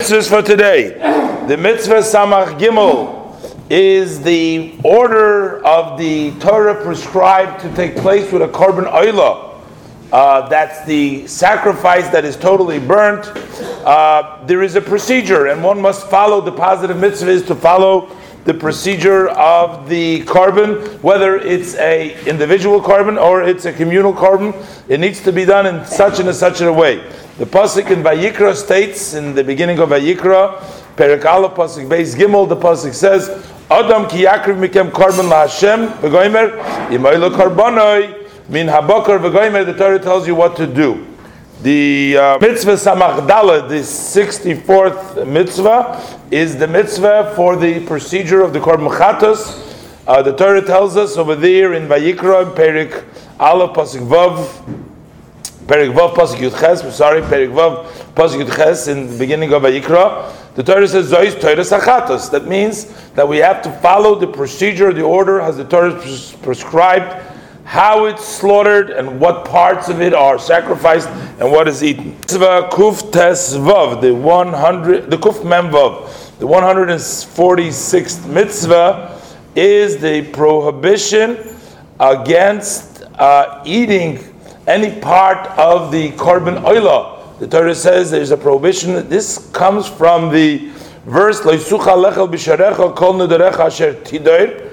[0.00, 0.94] Mitzvahs for today.
[1.46, 3.36] The mitzvah Samach Gimel
[3.68, 9.60] is the order of the Torah prescribed to take place with a korban oila.
[10.10, 13.26] Uh, that's the sacrifice that is totally burnt.
[13.84, 18.08] Uh, there is a procedure, and one must follow the positive mitzvah is to follow
[18.44, 24.54] the procedure of the korban, whether it's a individual korban or it's a communal korban.
[24.88, 27.06] It needs to be done in such and such a way.
[27.40, 30.60] The pasuk in Vayikra states in the beginning of Vayikra,
[30.94, 33.30] Perik Aleph pasuk Beis Gimel, the pasuk says,
[33.70, 39.64] Adam ki yakriv mikem korban laHashem v'goymer imaylo korbanoi min habokar v'goymer.
[39.64, 41.06] The Torah tells you what to do.
[41.62, 48.60] The uh, mitzvah samachdala, the 64th mitzvah, is the mitzvah for the procedure of the
[48.60, 49.66] korban chatos.
[50.06, 53.02] Uh, the Torah tells us over there in Vayikra, Perik
[53.38, 54.89] Aleph pasuk Vav,
[55.70, 56.90] Perik Vav pasuk Yudches.
[56.90, 60.54] Sorry, Perik Vav pasuk Yudches in the beginning of Vayikra.
[60.56, 62.28] The Torah says Zois Torah sachatos.
[62.32, 66.32] That means that we have to follow the procedure, the order as the Torah pres-
[66.42, 67.24] prescribed
[67.64, 72.16] how it's slaughtered and what parts of it are sacrificed and what is eaten.
[72.16, 79.20] Kuf Tes Vav, the 100, the Kuf Mem Vav, the 146th mitzvah
[79.54, 81.56] is the prohibition
[82.00, 84.29] against uh, eating
[84.66, 87.38] any part of the korban oila.
[87.38, 89.08] The Torah says there's a prohibition.
[89.08, 90.68] This comes from the
[91.06, 94.72] verse "Leisucha lechel b'sharecha kol nudarecha asher tidoir,"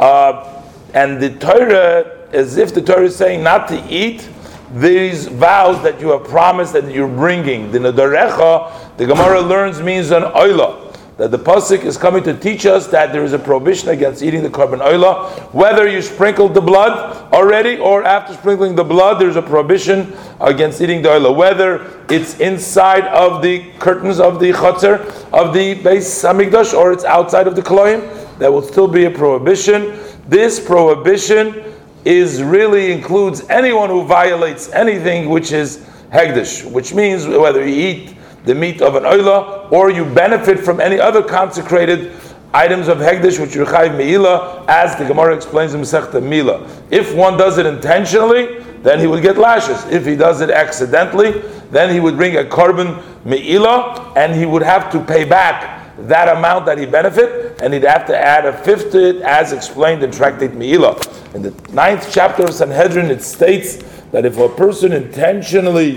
[0.00, 0.62] uh,
[0.94, 4.28] and the Torah as if the Torah is saying not to eat
[4.74, 7.70] these vows that you have promised that you're bringing.
[7.70, 10.85] The Nadarecha, the Gemara learns means an oila.
[11.16, 14.42] That the pasuk is coming to teach us that there is a prohibition against eating
[14.42, 15.30] the korban oila.
[15.54, 20.82] Whether you sprinkled the blood already or after sprinkling the blood, there's a prohibition against
[20.82, 21.34] eating the oila.
[21.34, 25.00] Whether it's inside of the curtains of the chutzner
[25.32, 29.10] of the Beis Hamikdash or it's outside of the kloim, there will still be a
[29.10, 29.98] prohibition.
[30.28, 31.72] This prohibition
[32.04, 35.78] is really includes anyone who violates anything which is
[36.12, 38.15] hegdish, which means whether you eat
[38.46, 42.12] the meat of an oila or you benefit from any other consecrated
[42.54, 46.66] items of hegdish which are chayv meila, as the Gemara explains in Masechta Mila.
[46.90, 49.84] If one does it intentionally, then he would get lashes.
[49.86, 54.62] If he does it accidentally, then he would bring a korban meila and he would
[54.62, 58.52] have to pay back that amount that he benefit, and he'd have to add a
[58.52, 61.34] fifth to it, as explained in Tractate Me'ilah.
[61.34, 63.76] In the ninth chapter of Sanhedrin, it states
[64.12, 65.96] that if a person intentionally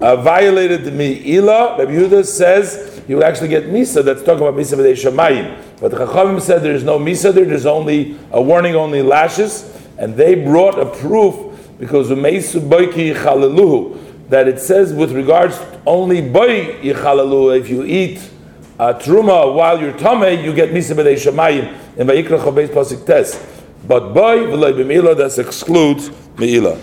[0.00, 4.04] uh, violated the Me'ilah, Rabbi Yehuda says you would actually get Misa.
[4.04, 5.80] That's talking about Misa B'dei Shamayim.
[5.80, 9.70] But the Chachamim said there is no Misa there, there's only a warning, only lashes,
[9.98, 11.36] and they brought a proof
[11.78, 18.30] because Umeisu Boiki Chalaluhu, that it says with regards only Boy Yichalaluhu, if you eat
[18.78, 23.38] uh, truma while you're tame, you get misa b'dei shamayim in vayikra chabeis pasik tes.
[23.86, 26.80] But boy v'loy b'meila that excludes meila.